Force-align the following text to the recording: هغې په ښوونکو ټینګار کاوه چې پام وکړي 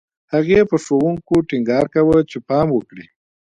هغې 0.33 0.59
په 0.69 0.77
ښوونکو 0.83 1.35
ټینګار 1.49 1.85
کاوه 1.93 2.17
چې 2.29 2.37
پام 2.47 2.67
وکړي 2.73 3.05